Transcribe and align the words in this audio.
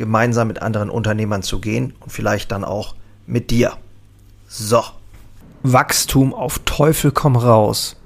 gemeinsam 0.00 0.48
mit 0.48 0.62
anderen 0.62 0.88
Unternehmern 0.88 1.42
zu 1.42 1.60
gehen 1.60 1.92
und 2.00 2.10
vielleicht 2.10 2.50
dann 2.50 2.64
auch 2.64 2.96
mit 3.26 3.50
dir. 3.50 3.74
So. 4.48 4.82
Wachstum 5.62 6.32
auf 6.32 6.58
Teufel 6.64 7.12
komm 7.12 7.36
raus. 7.36 7.96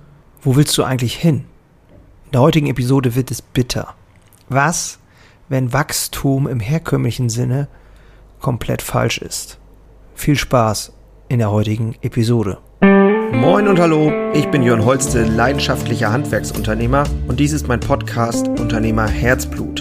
Wo 0.42 0.56
willst 0.56 0.76
du 0.76 0.82
eigentlich 0.82 1.14
hin? 1.14 1.44
In 2.26 2.32
der 2.32 2.40
heutigen 2.40 2.66
Episode 2.66 3.14
wird 3.14 3.30
es 3.30 3.40
bitter. 3.40 3.94
Was, 4.48 4.98
wenn 5.48 5.72
Wachstum 5.72 6.48
im 6.48 6.58
herkömmlichen 6.58 7.30
Sinne 7.30 7.68
komplett 8.40 8.82
falsch 8.82 9.18
ist? 9.18 9.58
Viel 10.16 10.36
Spaß 10.36 10.92
in 11.28 11.38
der 11.38 11.52
heutigen 11.52 11.94
Episode. 12.02 12.58
Moin 12.82 13.68
und 13.68 13.78
hallo, 13.78 14.12
ich 14.34 14.48
bin 14.48 14.64
Jörn 14.64 14.84
Holste, 14.84 15.24
leidenschaftlicher 15.24 16.12
Handwerksunternehmer 16.12 17.04
und 17.28 17.38
dies 17.38 17.52
ist 17.52 17.68
mein 17.68 17.80
Podcast 17.80 18.48
Unternehmer 18.48 19.06
Herzblut. 19.06 19.80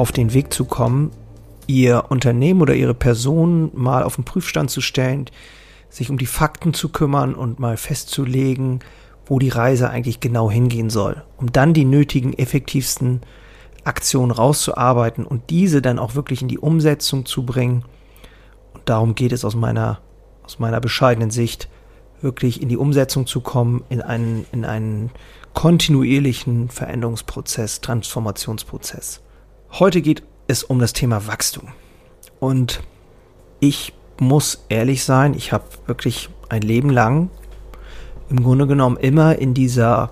auf 0.00 0.12
den 0.12 0.32
Weg 0.32 0.50
zu 0.50 0.64
kommen, 0.64 1.10
ihr 1.66 2.06
Unternehmen 2.08 2.62
oder 2.62 2.74
ihre 2.74 2.94
Person 2.94 3.70
mal 3.74 4.02
auf 4.02 4.14
den 4.14 4.24
Prüfstand 4.24 4.70
zu 4.70 4.80
stellen, 4.80 5.26
sich 5.90 6.08
um 6.08 6.16
die 6.16 6.24
Fakten 6.24 6.72
zu 6.72 6.88
kümmern 6.88 7.34
und 7.34 7.60
mal 7.60 7.76
festzulegen, 7.76 8.80
wo 9.26 9.38
die 9.38 9.50
Reise 9.50 9.90
eigentlich 9.90 10.20
genau 10.20 10.50
hingehen 10.50 10.88
soll, 10.88 11.22
um 11.36 11.52
dann 11.52 11.74
die 11.74 11.84
nötigen, 11.84 12.32
effektivsten 12.32 13.20
Aktionen 13.84 14.30
rauszuarbeiten 14.30 15.26
und 15.26 15.50
diese 15.50 15.82
dann 15.82 15.98
auch 15.98 16.14
wirklich 16.14 16.40
in 16.40 16.48
die 16.48 16.58
Umsetzung 16.58 17.26
zu 17.26 17.44
bringen. 17.44 17.84
Und 18.72 18.88
darum 18.88 19.14
geht 19.14 19.32
es 19.32 19.44
aus 19.44 19.54
meiner, 19.54 20.00
aus 20.44 20.58
meiner 20.58 20.80
bescheidenen 20.80 21.30
Sicht, 21.30 21.68
wirklich 22.22 22.62
in 22.62 22.70
die 22.70 22.78
Umsetzung 22.78 23.26
zu 23.26 23.42
kommen, 23.42 23.84
in 23.90 24.00
einen, 24.00 24.46
in 24.50 24.64
einen 24.64 25.10
kontinuierlichen 25.52 26.70
Veränderungsprozess, 26.70 27.82
Transformationsprozess. 27.82 29.20
Heute 29.72 30.02
geht 30.02 30.22
es 30.48 30.64
um 30.64 30.80
das 30.80 30.92
Thema 30.92 31.26
Wachstum. 31.26 31.68
Und 32.40 32.82
ich 33.60 33.92
muss 34.18 34.64
ehrlich 34.68 35.04
sein, 35.04 35.34
ich 35.34 35.52
habe 35.52 35.64
wirklich 35.86 36.28
ein 36.48 36.62
Leben 36.62 36.90
lang 36.90 37.30
im 38.30 38.42
Grunde 38.42 38.66
genommen 38.66 38.96
immer 38.96 39.36
in 39.36 39.54
dieser, 39.54 40.10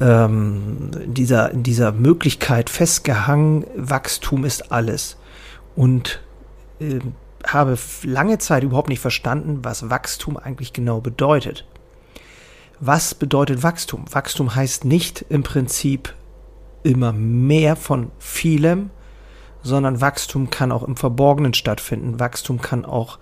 ähm, 0.00 0.90
in 1.02 1.14
dieser, 1.14 1.50
in 1.50 1.62
dieser 1.62 1.92
Möglichkeit 1.92 2.68
festgehangen, 2.68 3.64
Wachstum 3.76 4.44
ist 4.44 4.72
alles. 4.72 5.16
Und 5.76 6.20
äh, 6.80 6.98
habe 7.46 7.78
lange 8.02 8.38
Zeit 8.38 8.64
überhaupt 8.64 8.88
nicht 8.88 9.00
verstanden, 9.00 9.60
was 9.62 9.88
Wachstum 9.88 10.36
eigentlich 10.36 10.72
genau 10.72 11.00
bedeutet. 11.00 11.64
Was 12.80 13.14
bedeutet 13.14 13.62
Wachstum? 13.62 14.04
Wachstum 14.10 14.54
heißt 14.54 14.84
nicht 14.84 15.24
im 15.28 15.42
Prinzip 15.42 16.14
immer 16.84 17.12
mehr 17.12 17.74
von 17.74 18.12
vielem, 18.20 18.90
sondern 19.62 20.00
Wachstum 20.00 20.50
kann 20.50 20.70
auch 20.70 20.84
im 20.84 20.94
Verborgenen 20.94 21.54
stattfinden. 21.54 22.20
Wachstum 22.20 22.60
kann 22.60 22.84
auch 22.84 23.18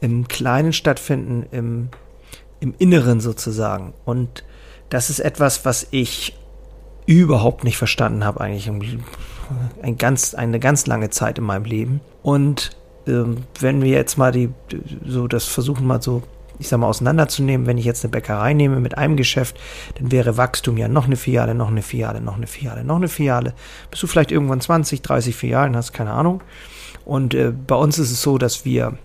im 0.00 0.28
Kleinen 0.28 0.72
stattfinden, 0.72 1.46
im, 1.50 1.88
im 2.60 2.74
Inneren 2.78 3.20
sozusagen. 3.20 3.94
Und 4.04 4.44
das 4.90 5.08
ist 5.08 5.20
etwas, 5.20 5.64
was 5.64 5.86
ich 5.90 6.36
überhaupt 7.06 7.64
nicht 7.64 7.78
verstanden 7.78 8.24
habe, 8.24 8.40
eigentlich 8.40 8.68
ein 9.80 9.96
ganz, 9.96 10.34
eine 10.34 10.60
ganz 10.60 10.86
lange 10.86 11.10
Zeit 11.10 11.38
in 11.38 11.44
meinem 11.44 11.64
Leben. 11.64 12.00
Und 12.22 12.76
ähm, 13.06 13.38
wenn 13.60 13.80
wir 13.80 13.90
jetzt 13.90 14.18
mal 14.18 14.32
die, 14.32 14.50
so 15.06 15.26
das 15.26 15.44
versuchen 15.44 15.86
mal 15.86 16.02
so 16.02 16.22
ich 16.58 16.68
sag 16.68 16.78
mal, 16.78 16.86
auseinanderzunehmen. 16.86 17.66
Wenn 17.66 17.78
ich 17.78 17.84
jetzt 17.84 18.04
eine 18.04 18.10
Bäckerei 18.10 18.54
nehme 18.54 18.80
mit 18.80 18.98
einem 18.98 19.16
Geschäft, 19.16 19.58
dann 19.98 20.10
wäre 20.10 20.36
Wachstum 20.36 20.76
ja 20.76 20.88
noch 20.88 21.06
eine 21.06 21.16
Filiale, 21.16 21.54
noch 21.54 21.68
eine 21.68 21.82
Filiale, 21.82 22.20
noch 22.20 22.36
eine 22.36 22.46
Filiale, 22.46 22.84
noch 22.84 22.96
eine 22.96 23.08
Filiale. 23.08 23.54
Bis 23.90 24.00
du 24.00 24.06
vielleicht 24.06 24.32
irgendwann 24.32 24.60
20, 24.60 25.02
30 25.02 25.36
Filialen 25.36 25.76
hast, 25.76 25.92
keine 25.92 26.12
Ahnung. 26.12 26.42
Und 27.04 27.34
äh, 27.34 27.52
bei 27.52 27.76
uns 27.76 27.98
ist 27.98 28.10
es 28.10 28.22
so, 28.22 28.38
dass 28.38 28.64
wir 28.64 28.98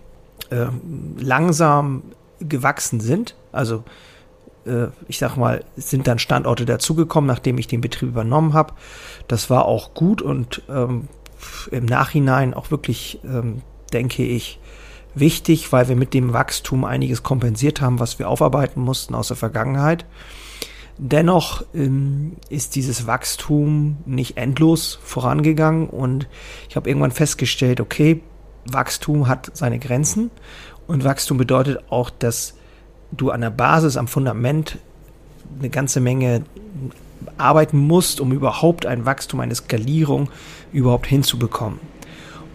äh, 0.50 0.66
langsam 1.18 2.02
gewachsen 2.40 3.00
sind. 3.00 3.34
Also 3.52 3.84
äh, 4.66 4.88
ich 5.08 5.18
sag 5.18 5.36
mal, 5.36 5.64
sind 5.76 6.06
dann 6.06 6.18
Standorte 6.18 6.64
dazugekommen, 6.64 7.28
nachdem 7.28 7.58
ich 7.58 7.66
den 7.66 7.80
Betrieb 7.80 8.10
übernommen 8.10 8.52
habe. 8.52 8.74
Das 9.28 9.50
war 9.50 9.66
auch 9.66 9.94
gut 9.94 10.22
und 10.22 10.62
ähm, 10.68 11.08
im 11.70 11.84
Nachhinein 11.84 12.54
auch 12.54 12.70
wirklich, 12.70 13.20
ähm, 13.24 13.62
denke 13.92 14.24
ich, 14.24 14.58
wichtig, 15.14 15.72
weil 15.72 15.88
wir 15.88 15.96
mit 15.96 16.14
dem 16.14 16.32
Wachstum 16.32 16.84
einiges 16.84 17.22
kompensiert 17.22 17.80
haben, 17.80 18.00
was 18.00 18.18
wir 18.18 18.28
aufarbeiten 18.28 18.80
mussten 18.80 19.14
aus 19.14 19.28
der 19.28 19.36
Vergangenheit. 19.36 20.04
Dennoch 20.96 21.64
ähm, 21.74 22.36
ist 22.48 22.76
dieses 22.76 23.06
Wachstum 23.06 23.96
nicht 24.06 24.36
endlos 24.36 24.98
vorangegangen 25.02 25.88
und 25.88 26.28
ich 26.68 26.76
habe 26.76 26.88
irgendwann 26.88 27.10
festgestellt, 27.10 27.80
okay, 27.80 28.22
Wachstum 28.66 29.26
hat 29.26 29.50
seine 29.54 29.78
Grenzen 29.78 30.30
und 30.86 31.04
Wachstum 31.04 31.36
bedeutet 31.36 31.82
auch, 31.90 32.10
dass 32.10 32.54
du 33.10 33.30
an 33.30 33.40
der 33.40 33.50
Basis, 33.50 33.96
am 33.96 34.06
Fundament 34.06 34.78
eine 35.58 35.68
ganze 35.68 36.00
Menge 36.00 36.44
arbeiten 37.38 37.78
musst, 37.78 38.20
um 38.20 38.32
überhaupt 38.32 38.86
ein 38.86 39.04
Wachstum, 39.04 39.40
eine 39.40 39.54
Skalierung 39.54 40.28
überhaupt 40.72 41.06
hinzubekommen. 41.06 41.80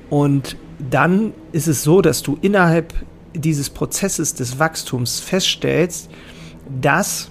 Und 0.10 0.56
dann 0.80 1.34
ist 1.52 1.68
es 1.68 1.84
so, 1.84 2.02
dass 2.02 2.24
du 2.24 2.38
innerhalb 2.42 2.94
dieses 3.34 3.70
Prozesses 3.70 4.34
des 4.34 4.60
Wachstums 4.60 5.20
feststellst, 5.20 6.10
dass 6.82 7.30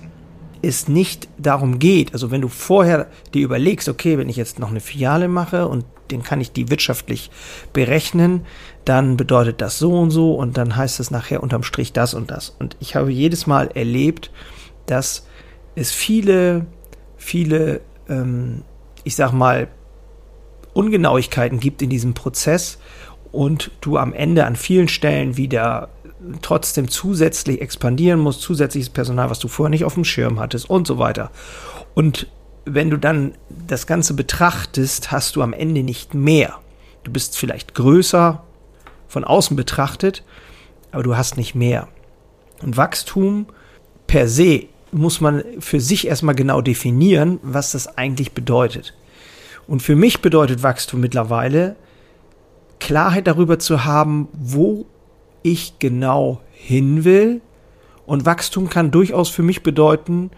es 0.60 0.88
nicht 0.88 1.28
darum 1.38 1.78
geht, 1.78 2.12
also 2.12 2.30
wenn 2.30 2.40
du 2.40 2.48
vorher 2.48 3.06
dir 3.32 3.44
überlegst, 3.44 3.88
okay, 3.88 4.18
wenn 4.18 4.28
ich 4.28 4.36
jetzt 4.36 4.58
noch 4.58 4.70
eine 4.70 4.80
Filiale 4.80 5.28
mache 5.28 5.68
und 5.68 5.84
den 6.10 6.22
kann 6.22 6.40
ich 6.40 6.52
die 6.52 6.70
wirtschaftlich 6.70 7.30
berechnen, 7.72 8.44
dann 8.84 9.16
bedeutet 9.16 9.60
das 9.60 9.78
so 9.78 9.98
und 9.98 10.10
so 10.10 10.34
und 10.34 10.56
dann 10.56 10.74
heißt 10.74 11.00
es 11.00 11.10
nachher 11.10 11.42
unterm 11.42 11.62
Strich 11.62 11.92
das 11.92 12.14
und 12.14 12.30
das. 12.30 12.56
Und 12.58 12.76
ich 12.80 12.96
habe 12.96 13.12
jedes 13.12 13.46
Mal 13.46 13.70
erlebt, 13.74 14.30
dass 14.86 15.26
es 15.74 15.92
viele, 15.92 16.66
viele, 17.16 17.80
ähm, 18.08 18.62
ich 19.04 19.14
sag 19.14 19.32
mal, 19.32 19.68
Ungenauigkeiten 20.72 21.60
gibt 21.60 21.82
in 21.82 21.90
diesem 21.90 22.14
Prozess 22.14 22.78
und 23.32 23.70
du 23.80 23.98
am 23.98 24.12
Ende 24.12 24.46
an 24.46 24.56
vielen 24.56 24.88
Stellen 24.88 25.36
wieder 25.36 25.88
trotzdem 26.42 26.88
zusätzlich 26.88 27.60
expandieren 27.60 28.20
musst, 28.20 28.42
zusätzliches 28.42 28.90
Personal, 28.90 29.30
was 29.30 29.38
du 29.38 29.48
vorher 29.48 29.70
nicht 29.70 29.84
auf 29.84 29.94
dem 29.94 30.04
Schirm 30.04 30.40
hattest 30.40 30.68
und 30.68 30.86
so 30.86 30.98
weiter. 30.98 31.30
Und 31.94 32.26
wenn 32.64 32.90
du 32.90 32.96
dann 32.96 33.34
das 33.48 33.86
Ganze 33.86 34.14
betrachtest, 34.14 35.10
hast 35.10 35.36
du 35.36 35.42
am 35.42 35.52
Ende 35.52 35.82
nicht 35.82 36.14
mehr. 36.14 36.58
Du 37.04 37.12
bist 37.12 37.36
vielleicht 37.36 37.74
größer 37.74 38.42
von 39.06 39.24
außen 39.24 39.56
betrachtet, 39.56 40.22
aber 40.90 41.02
du 41.02 41.16
hast 41.16 41.36
nicht 41.36 41.54
mehr. 41.54 41.88
Und 42.62 42.76
Wachstum 42.76 43.46
per 44.06 44.28
se 44.28 44.66
muss 44.90 45.20
man 45.20 45.42
für 45.60 45.80
sich 45.80 46.06
erstmal 46.06 46.34
genau 46.34 46.60
definieren, 46.60 47.38
was 47.42 47.72
das 47.72 47.98
eigentlich 47.98 48.32
bedeutet. 48.32 48.94
Und 49.66 49.82
für 49.82 49.96
mich 49.96 50.20
bedeutet 50.20 50.62
Wachstum 50.62 51.00
mittlerweile, 51.00 51.76
Klarheit 52.80 53.26
darüber 53.26 53.58
zu 53.58 53.84
haben, 53.84 54.28
wo 54.32 54.86
ich 55.42 55.78
genau 55.78 56.40
hin 56.52 57.04
will. 57.04 57.40
Und 58.06 58.26
Wachstum 58.26 58.70
kann 58.70 58.90
durchaus 58.90 59.28
für 59.28 59.42
mich 59.42 59.62
bedeuten, 59.62 60.30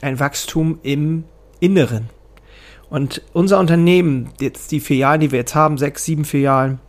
ein 0.00 0.18
Wachstum 0.20 0.78
im 0.82 1.24
Inneren. 1.60 2.08
Und 2.90 3.22
unser 3.32 3.58
Unternehmen, 3.58 4.30
jetzt 4.40 4.70
die 4.72 4.80
Filialen, 4.80 5.20
die 5.20 5.30
wir 5.30 5.40
jetzt 5.40 5.54
haben, 5.54 5.76
sechs, 5.76 6.04
sieben 6.04 6.24
Filialen, 6.24 6.80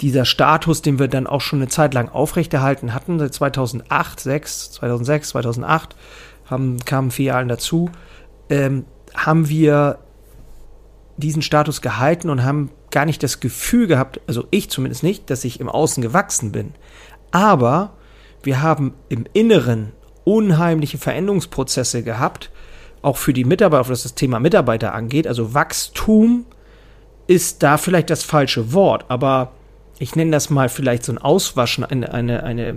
dieser 0.00 0.24
Status, 0.24 0.82
den 0.82 0.98
wir 0.98 1.08
dann 1.08 1.26
auch 1.26 1.40
schon 1.40 1.60
eine 1.60 1.68
Zeit 1.68 1.94
lang 1.94 2.08
aufrechterhalten 2.08 2.94
hatten, 2.94 3.18
seit 3.18 3.34
2008, 3.34 4.20
6, 4.20 4.72
2006, 4.72 5.28
2008, 5.30 5.96
haben, 6.46 6.78
kamen 6.84 7.10
Filialen 7.10 7.48
dazu, 7.48 7.90
ähm, 8.48 8.84
haben 9.14 9.48
wir 9.48 9.98
diesen 11.16 11.42
Status 11.42 11.82
gehalten 11.82 12.30
und 12.30 12.44
haben 12.44 12.70
gar 12.90 13.04
nicht 13.04 13.22
das 13.22 13.40
Gefühl 13.40 13.86
gehabt, 13.86 14.20
also 14.26 14.46
ich 14.50 14.70
zumindest 14.70 15.02
nicht, 15.02 15.30
dass 15.30 15.44
ich 15.44 15.60
im 15.60 15.68
Außen 15.68 16.02
gewachsen 16.02 16.52
bin. 16.52 16.74
Aber 17.30 17.92
wir 18.42 18.62
haben 18.62 18.94
im 19.08 19.26
Inneren 19.32 19.92
unheimliche 20.24 20.98
Veränderungsprozesse 20.98 22.02
gehabt, 22.02 22.50
auch 23.02 23.16
für 23.16 23.32
die 23.32 23.44
Mitarbeiter, 23.44 23.88
was 23.88 24.02
das 24.02 24.14
Thema 24.14 24.40
Mitarbeiter 24.40 24.94
angeht. 24.94 25.26
Also 25.26 25.54
Wachstum 25.54 26.46
ist 27.26 27.62
da 27.62 27.78
vielleicht 27.78 28.10
das 28.10 28.22
falsche 28.22 28.72
Wort, 28.72 29.04
aber 29.08 29.52
ich 29.98 30.16
nenne 30.16 30.30
das 30.30 30.50
mal 30.50 30.68
vielleicht 30.68 31.04
so 31.04 31.12
ein 31.12 31.18
Auswaschen, 31.18 31.84
eine, 31.84 32.12
eine, 32.12 32.42
eine 32.42 32.74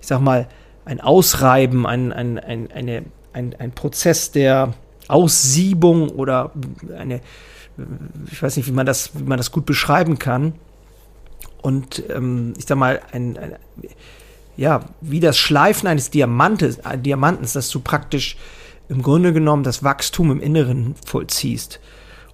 ich 0.00 0.06
sag 0.06 0.20
mal, 0.20 0.48
ein 0.84 1.00
Ausreiben, 1.00 1.86
ein, 1.86 2.12
ein, 2.12 2.38
ein, 2.38 2.70
eine, 2.70 3.04
ein, 3.32 3.54
ein 3.58 3.72
Prozess 3.72 4.30
der 4.30 4.74
Aussiebung 5.08 6.10
oder 6.10 6.52
eine, 6.96 7.20
ich 8.30 8.42
weiß 8.42 8.56
nicht, 8.56 8.66
wie 8.66 8.72
man 8.72 8.86
das, 8.86 9.10
wie 9.14 9.24
man 9.24 9.38
das 9.38 9.52
gut 9.52 9.66
beschreiben 9.66 10.18
kann. 10.18 10.54
Und 11.62 12.02
ähm, 12.10 12.54
ich 12.58 12.66
sag 12.66 12.76
mal, 12.76 13.00
ein, 13.12 13.36
ein, 13.38 13.56
ja, 14.56 14.80
wie 15.00 15.20
das 15.20 15.38
Schleifen 15.38 15.88
eines 15.88 16.10
Diamantes, 16.10 16.78
äh, 16.78 16.98
Diamantens, 16.98 17.54
dass 17.54 17.70
du 17.70 17.80
praktisch 17.80 18.36
im 18.88 19.02
Grunde 19.02 19.32
genommen 19.32 19.62
das 19.62 19.82
Wachstum 19.82 20.30
im 20.30 20.40
Inneren 20.40 20.94
vollziehst. 21.06 21.80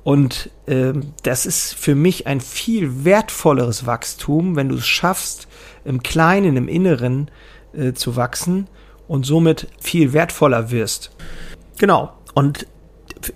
Und 0.02 0.50
ähm, 0.66 1.12
das 1.22 1.46
ist 1.46 1.74
für 1.74 1.94
mich 1.94 2.26
ein 2.26 2.40
viel 2.40 3.04
wertvolleres 3.04 3.86
Wachstum, 3.86 4.56
wenn 4.56 4.68
du 4.68 4.76
es 4.76 4.86
schaffst, 4.86 5.46
im 5.84 6.02
Kleinen, 6.02 6.56
im 6.56 6.68
Inneren 6.68 7.30
äh, 7.72 7.92
zu 7.92 8.16
wachsen 8.16 8.66
und 9.08 9.26
somit 9.26 9.68
viel 9.80 10.12
wertvoller 10.12 10.70
wirst. 10.70 11.10
Genau. 11.78 12.12
Und 12.34 12.66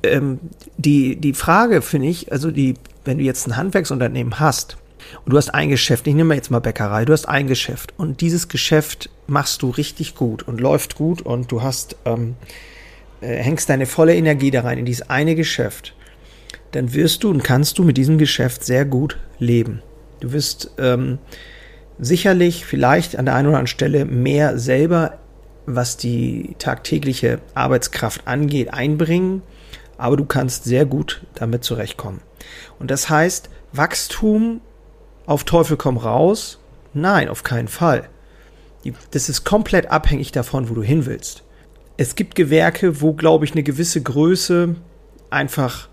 ähm, 0.03 0.41
die, 0.77 1.17
die 1.17 1.35
Frage 1.35 1.83
finde 1.83 2.09
ich, 2.09 2.33
also 2.33 2.51
die, 2.51 2.75
wenn 3.05 3.19
du 3.19 3.25
jetzt 3.25 3.47
ein 3.47 3.57
Handwerksunternehmen 3.57 4.41
hast 4.41 4.77
und 5.25 5.33
du 5.33 5.37
hast 5.37 5.51
ein 5.51 5.69
Geschäft, 5.69 6.07
ich 6.07 6.15
nehme 6.15 6.35
jetzt 6.35 6.51
mal 6.51 6.61
Bäckerei, 6.61 7.05
du 7.05 7.13
hast 7.13 7.29
ein 7.29 7.47
Geschäft 7.47 7.93
und 7.97 8.21
dieses 8.21 8.49
Geschäft 8.49 9.11
machst 9.27 9.63
du 9.63 9.71
richtig 9.71 10.15
gut 10.15 10.43
und 10.43 10.61
läuft 10.61 10.97
gut 10.97 11.23
und 11.23 11.51
du 11.51 11.63
hast, 11.63 11.97
ähm, 12.05 12.37
äh, 13.21 13.37
hängst 13.37 13.69
deine 13.69 13.87
volle 13.87 14.15
Energie 14.15 14.51
da 14.51 14.63
rein 14.63 14.79
in 14.79 14.87
dieses 14.87 15.11
eine 15.11 15.35
Geschäft, 15.35 15.95
dann 16.73 16.95
wirst 16.95 17.23
du 17.25 17.31
und 17.31 17.45
kannst 17.45 17.79
du 17.79 17.85
mit 17.85 17.97
diesem 17.97 18.19
Geschäft 18.19 18.65
sehr 18.65 18.85
gut 18.85 19.19
leben. 19.39 19.83
Du 20.21 20.33
wirst 20.33 20.71
ähm, 20.79 21.19
sicherlich 21.99 22.65
vielleicht 22.65 23.17
an 23.17 23.27
der 23.27 23.35
einen 23.35 23.49
oder 23.49 23.59
anderen 23.59 23.67
Stelle 23.67 24.05
mehr 24.05 24.59
selber, 24.59 25.19
was 25.67 25.97
die 25.97 26.57
tagtägliche 26.59 27.41
Arbeitskraft 27.55 28.27
angeht, 28.27 28.73
einbringen 28.73 29.43
aber 29.99 30.17
du 30.17 30.25
kannst 30.25 30.65
sehr 30.65 30.87
gut 30.87 31.23
damit 31.35 31.65
zurechtkommen. 31.65 32.21
Und 32.79 32.91
das 32.91 33.09
heißt, 33.09 33.49
Wachstum 33.73 34.61
auf 35.27 35.45
Teufel 35.45 35.77
komm 35.77 35.97
raus? 35.97 36.59
Nein, 36.93 37.29
auf 37.29 37.43
keinen 37.43 37.69
Fall. 37.69 38.09
Das 39.13 39.29
ist 39.29 39.45
komplett 39.45 39.91
abhängig 39.91 40.33
davon, 40.33 40.69
wo 40.69 40.75
du 40.75 40.83
hin 40.83 41.07
willst. 41.07 41.43
Es 41.97 42.17
gibt 42.17 42.35
Gewerke, 42.35 43.01
wo, 43.01 43.15
glaube 43.15 43.45
ich, 43.45 43.53
eine 43.53 43.63
gewisse 43.63 44.03
Größe 44.03 44.75
einfach 45.31 45.89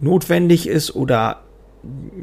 notwendig 0.00 0.68
ist 0.68 0.94
oder, 0.94 1.42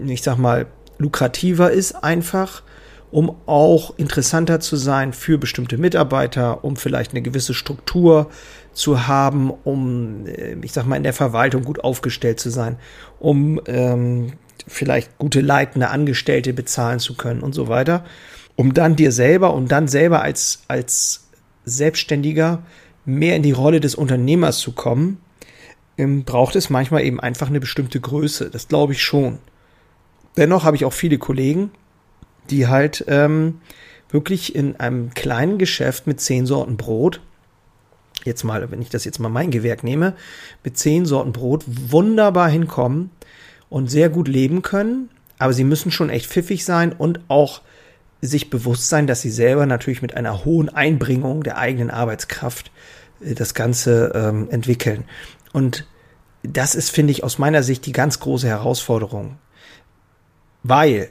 ich 0.05 0.21
sag 0.21 0.37
mal, 0.37 0.67
lukrativer 0.97 1.71
ist 1.71 2.03
einfach 2.03 2.63
um 3.11 3.35
auch 3.45 3.97
interessanter 3.97 4.59
zu 4.59 4.75
sein 4.75 5.13
für 5.13 5.37
bestimmte 5.37 5.77
Mitarbeiter, 5.77 6.63
um 6.63 6.75
vielleicht 6.75 7.11
eine 7.11 7.21
gewisse 7.21 7.53
Struktur 7.53 8.29
zu 8.73 9.07
haben, 9.07 9.51
um, 9.63 10.25
äh, 10.27 10.55
ich 10.61 10.73
sag 10.73 10.85
mal, 10.85 10.97
in 10.97 11.03
der 11.03 11.13
Verwaltung 11.13 11.63
gut 11.63 11.83
aufgestellt 11.83 12.39
zu 12.39 12.49
sein, 12.49 12.77
um 13.19 13.61
ähm, 13.65 14.33
vielleicht 14.67 15.17
gute 15.17 15.41
leitende 15.41 15.89
Angestellte 15.89 16.53
bezahlen 16.53 16.99
zu 16.99 17.15
können 17.15 17.41
und 17.41 17.55
so 17.55 17.69
weiter, 17.69 18.03
um 18.55 18.73
dann 18.73 18.95
dir 18.95 19.11
selber 19.11 19.53
und 19.53 19.71
dann 19.71 19.87
selber 19.87 20.21
als, 20.21 20.63
als 20.67 21.27
Selbstständiger 21.63 22.63
mehr 23.05 23.35
in 23.35 23.43
die 23.43 23.51
Rolle 23.53 23.79
des 23.79 23.95
Unternehmers 23.95 24.59
zu 24.59 24.73
kommen, 24.73 25.19
ähm, 25.97 26.23
braucht 26.25 26.55
es 26.57 26.69
manchmal 26.69 27.03
eben 27.03 27.19
einfach 27.19 27.47
eine 27.47 27.61
bestimmte 27.61 27.99
Größe. 27.99 28.49
Das 28.49 28.67
glaube 28.67 28.93
ich 28.93 29.01
schon. 29.01 29.39
Dennoch 30.35 30.65
habe 30.65 30.75
ich 30.75 30.85
auch 30.85 30.93
viele 30.93 31.17
Kollegen, 31.17 31.71
die 32.51 32.67
halt 32.67 33.05
ähm, 33.07 33.61
wirklich 34.09 34.55
in 34.55 34.77
einem 34.77 35.13
kleinen 35.13 35.57
Geschäft 35.57 36.07
mit 36.07 36.21
zehn 36.21 36.45
Sorten 36.45 36.77
Brot, 36.77 37.21
jetzt 38.23 38.43
mal, 38.43 38.71
wenn 38.71 38.81
ich 38.81 38.89
das 38.89 39.05
jetzt 39.05 39.19
mal 39.19 39.29
mein 39.29 39.51
Gewerk 39.51 39.83
nehme, 39.83 40.13
mit 40.63 40.77
zehn 40.77 41.05
Sorten 41.05 41.33
Brot 41.33 41.63
wunderbar 41.67 42.49
hinkommen 42.49 43.11
und 43.69 43.89
sehr 43.89 44.09
gut 44.09 44.27
leben 44.27 44.61
können. 44.61 45.09
Aber 45.39 45.53
sie 45.53 45.63
müssen 45.63 45.91
schon 45.91 46.09
echt 46.09 46.27
pfiffig 46.27 46.65
sein 46.65 46.93
und 46.93 47.19
auch 47.27 47.61
sich 48.21 48.49
bewusst 48.49 48.89
sein, 48.89 49.07
dass 49.07 49.21
sie 49.21 49.29
selber 49.29 49.65
natürlich 49.65 50.01
mit 50.01 50.15
einer 50.15 50.45
hohen 50.45 50.69
Einbringung 50.69 51.43
der 51.43 51.57
eigenen 51.57 51.91
Arbeitskraft 51.91 52.71
äh, 53.21 53.35
das 53.35 53.53
Ganze 53.53 54.11
ähm, 54.15 54.49
entwickeln. 54.49 55.05
Und 55.53 55.85
das 56.43 56.75
ist, 56.75 56.89
finde 56.89 57.11
ich, 57.11 57.23
aus 57.23 57.37
meiner 57.37 57.63
Sicht 57.63 57.85
die 57.85 57.91
ganz 57.91 58.19
große 58.19 58.47
Herausforderung. 58.47 59.37
Weil 60.63 61.09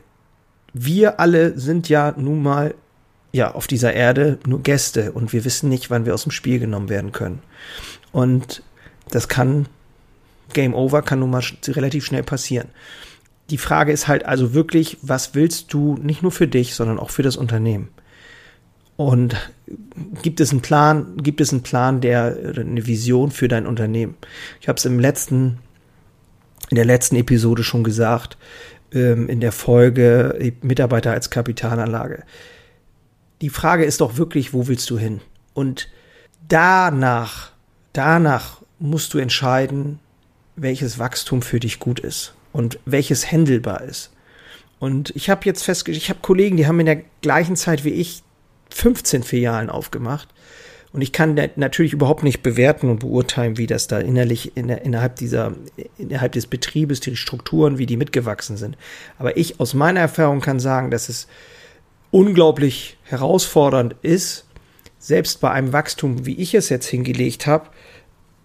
wir 0.78 1.20
alle 1.20 1.58
sind 1.58 1.88
ja 1.88 2.14
nun 2.16 2.42
mal 2.42 2.74
ja 3.32 3.52
auf 3.54 3.66
dieser 3.66 3.94
Erde 3.94 4.38
nur 4.46 4.62
Gäste 4.62 5.12
und 5.12 5.32
wir 5.32 5.44
wissen 5.44 5.68
nicht, 5.68 5.90
wann 5.90 6.04
wir 6.04 6.14
aus 6.14 6.24
dem 6.24 6.32
Spiel 6.32 6.58
genommen 6.58 6.88
werden 6.88 7.12
können. 7.12 7.40
Und 8.12 8.62
das 9.10 9.28
kann 9.28 9.66
Game 10.52 10.74
Over 10.74 11.02
kann 11.02 11.20
nun 11.20 11.30
mal 11.30 11.42
relativ 11.66 12.04
schnell 12.04 12.22
passieren. 12.22 12.68
Die 13.50 13.58
Frage 13.58 13.92
ist 13.92 14.06
halt 14.06 14.24
also 14.26 14.54
wirklich, 14.54 14.98
was 15.02 15.34
willst 15.34 15.72
du 15.72 15.96
nicht 15.96 16.22
nur 16.22 16.32
für 16.32 16.48
dich, 16.48 16.74
sondern 16.74 16.98
auch 16.98 17.10
für 17.10 17.22
das 17.22 17.36
Unternehmen? 17.36 17.88
Und 18.96 19.36
gibt 20.22 20.40
es 20.40 20.50
einen 20.50 20.62
Plan, 20.62 21.16
gibt 21.18 21.40
es 21.40 21.52
einen 21.52 21.62
Plan, 21.62 22.00
der 22.00 22.36
eine 22.56 22.86
Vision 22.86 23.30
für 23.30 23.48
dein 23.48 23.66
Unternehmen? 23.66 24.16
Ich 24.60 24.68
habe 24.68 24.78
es 24.78 24.84
im 24.84 24.98
letzten 24.98 25.58
in 26.70 26.76
der 26.76 26.84
letzten 26.84 27.16
Episode 27.16 27.62
schon 27.62 27.84
gesagt 27.84 28.36
ähm, 28.92 29.28
in 29.28 29.40
der 29.40 29.52
Folge 29.52 30.52
Mitarbeiter 30.62 31.12
als 31.12 31.30
Kapitalanlage. 31.30 32.24
Die 33.40 33.50
Frage 33.50 33.84
ist 33.84 34.00
doch 34.00 34.16
wirklich, 34.16 34.52
wo 34.52 34.66
willst 34.66 34.88
du 34.90 34.98
hin? 34.98 35.20
Und 35.54 35.88
danach, 36.48 37.52
danach 37.92 38.62
musst 38.78 39.14
du 39.14 39.18
entscheiden, 39.18 39.98
welches 40.56 40.98
Wachstum 40.98 41.42
für 41.42 41.60
dich 41.60 41.78
gut 41.78 42.00
ist 42.00 42.34
und 42.52 42.78
welches 42.86 43.30
händelbar 43.30 43.82
ist. 43.82 44.10
Und 44.78 45.14
ich 45.16 45.30
habe 45.30 45.42
jetzt 45.44 45.62
festgestellt, 45.62 46.02
ich 46.02 46.10
habe 46.10 46.20
Kollegen, 46.20 46.56
die 46.56 46.66
haben 46.66 46.80
in 46.80 46.86
der 46.86 47.02
gleichen 47.22 47.56
Zeit 47.56 47.84
wie 47.84 47.90
ich 47.90 48.22
15 48.70 49.22
Filialen 49.22 49.70
aufgemacht 49.70 50.28
und 50.96 51.02
ich 51.02 51.12
kann 51.12 51.38
natürlich 51.56 51.92
überhaupt 51.92 52.22
nicht 52.22 52.42
bewerten 52.42 52.88
und 52.88 53.00
beurteilen, 53.00 53.58
wie 53.58 53.66
das 53.66 53.86
da 53.86 53.98
innerlich 53.98 54.56
in 54.56 54.70
innerhalb 54.70 55.16
dieser, 55.16 55.52
innerhalb 55.98 56.32
des 56.32 56.46
Betriebes, 56.46 57.00
die 57.00 57.16
Strukturen, 57.16 57.76
wie 57.76 57.84
die 57.84 57.98
mitgewachsen 57.98 58.56
sind. 58.56 58.78
Aber 59.18 59.36
ich 59.36 59.60
aus 59.60 59.74
meiner 59.74 60.00
Erfahrung 60.00 60.40
kann 60.40 60.58
sagen, 60.58 60.90
dass 60.90 61.10
es 61.10 61.28
unglaublich 62.10 62.96
herausfordernd 63.02 63.94
ist, 64.00 64.46
selbst 64.98 65.42
bei 65.42 65.50
einem 65.50 65.74
Wachstum, 65.74 66.24
wie 66.24 66.36
ich 66.36 66.54
es 66.54 66.70
jetzt 66.70 66.86
hingelegt 66.86 67.46
habe, 67.46 67.68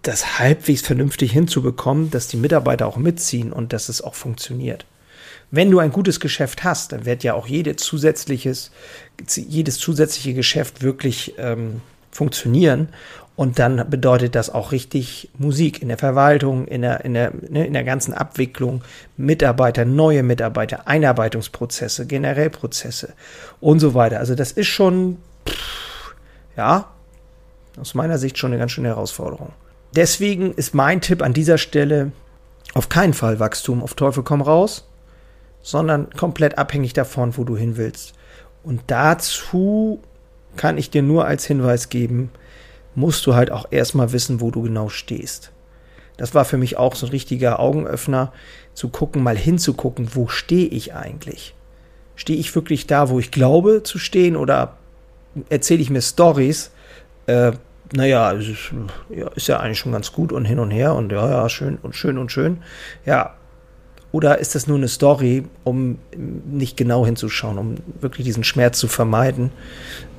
das 0.02 0.38
halbwegs 0.38 0.82
vernünftig 0.82 1.32
hinzubekommen, 1.32 2.12
dass 2.12 2.28
die 2.28 2.36
Mitarbeiter 2.36 2.86
auch 2.86 2.98
mitziehen 2.98 3.54
und 3.54 3.72
dass 3.72 3.88
es 3.88 4.02
auch 4.02 4.16
funktioniert. 4.16 4.86
Wenn 5.52 5.72
du 5.72 5.80
ein 5.80 5.94
gutes 5.94 6.20
Geschäft 6.20 6.66
hast, 6.66 6.92
dann 6.92 7.06
wird 7.06 7.24
ja 7.24 7.34
auch 7.34 7.48
jedes 7.48 7.78
zusätzliches, 7.78 8.72
jedes 9.38 9.78
zusätzliche 9.78 10.34
Geschäft 10.34 10.82
wirklich 10.82 11.36
ähm, 11.38 11.80
funktionieren. 12.12 12.90
Und 13.36 13.58
dann 13.60 13.90
bedeutet 13.90 14.36
das 14.36 14.50
auch 14.50 14.72
richtig 14.72 15.30
Musik 15.38 15.82
in 15.82 15.88
der 15.88 15.98
Verwaltung, 15.98 16.68
in 16.68 16.82
der, 16.82 17.04
in 17.06 17.14
der, 17.14 17.32
ne, 17.50 17.66
in 17.66 17.74
der 17.74 17.84
ganzen 17.84 18.14
Abwicklung, 18.14 18.84
Mitarbeiter, 19.18 19.86
neue 19.86 20.22
Mitarbeiter, 20.22 20.88
Einarbeitungsprozesse, 20.88 22.06
generell 22.06 22.50
Prozesse 22.50 23.14
und 23.60 23.80
so 23.80 23.94
weiter. 23.94 24.20
Also 24.20 24.36
das 24.36 24.52
ist 24.52 24.68
schon, 24.68 25.18
pff, 25.48 26.14
ja, 26.56 26.90
aus 27.80 27.94
meiner 27.94 28.18
Sicht 28.18 28.38
schon 28.38 28.52
eine 28.52 28.60
ganz 28.60 28.74
schöne 28.74 28.90
Herausforderung. 28.90 29.54
Deswegen 29.96 30.54
ist 30.54 30.76
mein 30.76 31.02
Tipp 31.02 31.22
an 31.22 31.34
dieser 31.34 31.58
Stelle 31.58 32.12
auf 32.74 32.90
keinen 32.90 33.14
Fall 33.14 33.40
Wachstum 33.40 33.82
auf 33.82 33.94
Teufel 33.96 34.24
komm 34.24 34.42
raus, 34.42 34.88
sondern 35.62 36.10
komplett 36.12 36.58
abhängig 36.58 36.94
davon, 36.94 37.38
wo 37.38 37.44
du 37.44 37.58
hin 37.58 37.78
willst. 37.78 38.14
Und 38.64 38.82
dazu 38.88 40.02
kann 40.56 40.78
ich 40.78 40.90
dir 40.90 41.02
nur 41.02 41.26
als 41.26 41.46
Hinweis 41.46 41.90
geben, 41.90 42.32
musst 42.96 43.26
du 43.26 43.36
halt 43.36 43.52
auch 43.52 43.68
erstmal 43.72 44.12
wissen, 44.12 44.42
wo 44.42 44.52
du 44.52 44.64
genau 44.64 44.90
stehst. 44.90 45.52
Das 46.18 46.36
war 46.36 46.46
für 46.46 46.58
mich 46.58 46.78
auch 46.78 46.96
so 46.96 47.06
ein 47.06 47.12
richtiger 47.12 47.60
Augenöffner, 47.60 48.32
zu 48.74 48.90
gucken, 48.90 49.24
mal 49.24 49.38
hinzugucken, 49.38 50.10
wo 50.14 50.28
stehe 50.28 50.68
ich 50.68 50.94
eigentlich? 50.94 51.56
stehe 52.22 52.40
ich 52.40 52.54
wirklich 52.54 52.86
da, 52.86 53.10
wo 53.10 53.20
ich 53.20 53.32
glaube 53.32 53.82
zu 53.84 53.98
stehen 53.98 54.36
oder 54.36 54.78
erzähle 55.50 55.82
ich 55.82 55.90
mir 55.90 56.02
Stories? 56.02 56.72
Äh, 57.26 57.54
naja, 57.94 58.32
ist, 58.32 58.72
ja, 59.10 59.28
ist 59.30 59.48
ja 59.48 59.60
eigentlich 59.60 59.80
schon 59.80 59.92
ganz 59.92 60.12
gut 60.12 60.32
und 60.32 60.46
hin 60.46 60.60
und 60.60 60.70
her 60.70 60.94
und 60.94 61.12
ja, 61.12 61.30
ja, 61.30 61.50
schön 61.50 61.80
und 61.82 61.96
schön 61.96 62.20
und 62.20 62.32
schön. 62.32 62.62
Ja, 63.06 63.36
oder 64.12 64.40
ist 64.40 64.56
das 64.56 64.68
nur 64.68 64.78
eine 64.78 64.88
Story, 64.88 65.44
um 65.64 65.98
nicht 66.46 66.76
genau 66.76 67.06
hinzuschauen, 67.06 67.58
um 67.58 67.76
wirklich 68.02 68.26
diesen 68.26 68.44
Schmerz 68.44 68.78
zu 68.78 68.88
vermeiden? 68.88 69.52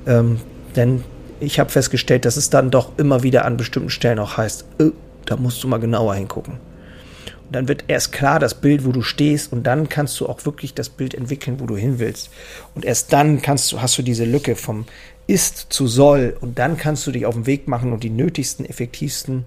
Ähm, 0.07 0.39
denn 0.75 1.03
ich 1.39 1.59
habe 1.59 1.69
festgestellt, 1.69 2.25
dass 2.25 2.37
es 2.37 2.49
dann 2.49 2.71
doch 2.71 2.97
immer 2.97 3.23
wieder 3.23 3.45
an 3.45 3.57
bestimmten 3.57 3.89
Stellen 3.89 4.19
auch 4.19 4.37
heißt, 4.37 4.65
äh, 4.79 4.89
da 5.25 5.35
musst 5.37 5.63
du 5.63 5.67
mal 5.67 5.79
genauer 5.79 6.15
hingucken. 6.15 6.53
Und 6.53 7.55
dann 7.55 7.67
wird 7.67 7.85
erst 7.87 8.11
klar 8.11 8.39
das 8.39 8.55
Bild, 8.55 8.85
wo 8.85 8.91
du 8.91 9.01
stehst, 9.01 9.53
und 9.53 9.63
dann 9.63 9.89
kannst 9.89 10.19
du 10.19 10.27
auch 10.27 10.45
wirklich 10.45 10.73
das 10.73 10.89
Bild 10.89 11.13
entwickeln, 11.13 11.59
wo 11.59 11.65
du 11.65 11.75
hin 11.75 11.99
willst. 11.99 12.29
Und 12.73 12.85
erst 12.85 13.13
dann 13.13 13.41
kannst 13.41 13.71
du, 13.71 13.81
hast 13.81 13.97
du 13.97 14.01
diese 14.01 14.25
Lücke 14.25 14.55
vom 14.55 14.85
ist 15.25 15.67
zu 15.69 15.87
soll, 15.87 16.35
und 16.41 16.59
dann 16.59 16.77
kannst 16.77 17.05
du 17.07 17.11
dich 17.11 17.25
auf 17.25 17.35
den 17.35 17.45
Weg 17.45 17.67
machen 17.67 17.93
und 17.93 18.03
die 18.03 18.09
nötigsten, 18.09 18.65
effektivsten 18.65 19.45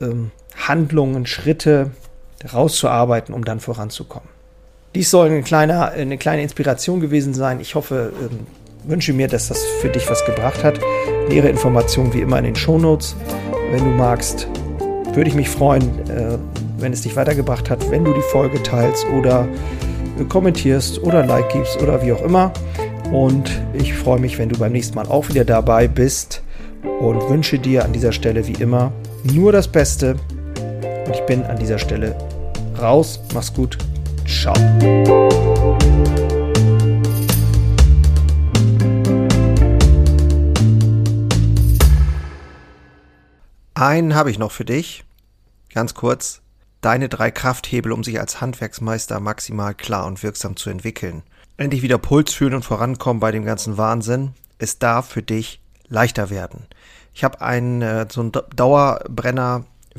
ähm, 0.00 0.30
Handlungen, 0.56 1.26
Schritte 1.26 1.90
rauszuarbeiten, 2.52 3.34
um 3.34 3.44
dann 3.44 3.60
voranzukommen. 3.60 4.28
Dies 4.94 5.10
soll 5.10 5.28
eine 5.28 5.42
kleine, 5.42 5.90
eine 5.90 6.18
kleine 6.18 6.42
Inspiration 6.42 7.00
gewesen 7.00 7.32
sein. 7.32 7.60
Ich 7.60 7.74
hoffe, 7.74 8.12
ähm, 8.20 8.46
wünsche 8.84 9.12
mir, 9.12 9.28
dass 9.28 9.48
das 9.48 9.64
für 9.80 9.88
dich 9.88 10.10
was 10.10 10.24
gebracht 10.24 10.64
hat. 10.64 10.80
Nähere 11.28 11.48
Informationen 11.48 12.12
wie 12.12 12.20
immer 12.20 12.38
in 12.38 12.44
den 12.44 12.56
Shownotes. 12.56 13.14
Wenn 13.70 13.84
du 13.84 13.90
magst, 13.90 14.48
würde 15.12 15.28
ich 15.28 15.36
mich 15.36 15.48
freuen, 15.48 15.82
äh, 16.08 16.38
wenn 16.78 16.92
es 16.92 17.02
dich 17.02 17.14
weitergebracht 17.14 17.70
hat, 17.70 17.88
wenn 17.90 18.04
du 18.04 18.12
die 18.12 18.22
Folge 18.32 18.62
teilst 18.62 19.06
oder 19.16 19.46
äh, 20.18 20.24
kommentierst 20.24 21.00
oder 21.02 21.24
Like 21.24 21.50
gibst 21.50 21.80
oder 21.80 22.02
wie 22.02 22.12
auch 22.12 22.22
immer. 22.22 22.52
Und 23.12 23.50
ich 23.74 23.94
freue 23.94 24.20
mich, 24.20 24.38
wenn 24.38 24.48
du 24.48 24.58
beim 24.58 24.72
nächsten 24.72 24.94
Mal 24.94 25.06
auch 25.06 25.28
wieder 25.28 25.44
dabei 25.44 25.88
bist 25.88 26.42
und 27.00 27.28
wünsche 27.28 27.58
dir 27.58 27.84
an 27.84 27.92
dieser 27.92 28.12
Stelle 28.12 28.46
wie 28.46 28.54
immer 28.54 28.92
nur 29.24 29.52
das 29.52 29.68
Beste. 29.68 30.16
Und 31.10 31.16
ich 31.16 31.26
bin 31.26 31.42
an 31.42 31.58
dieser 31.58 31.80
Stelle 31.80 32.16
raus. 32.78 33.18
Mach's 33.34 33.52
gut. 33.52 33.76
Ciao. 34.28 34.54
Einen 43.74 44.14
habe 44.14 44.30
ich 44.30 44.38
noch 44.38 44.52
für 44.52 44.64
dich. 44.64 45.02
Ganz 45.74 45.94
kurz. 45.94 46.42
Deine 46.80 47.08
drei 47.08 47.32
Krafthebel, 47.32 47.90
um 47.90 48.04
sich 48.04 48.20
als 48.20 48.40
Handwerksmeister 48.40 49.18
maximal 49.18 49.74
klar 49.74 50.06
und 50.06 50.22
wirksam 50.22 50.54
zu 50.54 50.70
entwickeln. 50.70 51.24
Endlich 51.56 51.82
wieder 51.82 51.98
Puls 51.98 52.32
fühlen 52.32 52.54
und 52.54 52.64
vorankommen 52.64 53.18
bei 53.18 53.32
dem 53.32 53.44
ganzen 53.44 53.76
Wahnsinn. 53.76 54.34
Es 54.58 54.78
darf 54.78 55.08
für 55.08 55.22
dich 55.22 55.60
leichter 55.88 56.30
werden. 56.30 56.68
Ich 57.12 57.24
habe 57.24 57.40
einen 57.40 57.82
äh, 57.82 58.06
so 58.08 58.22
ein 58.22 58.30